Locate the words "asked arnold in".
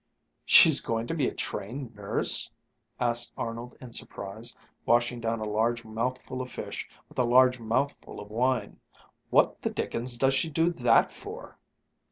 2.99-3.93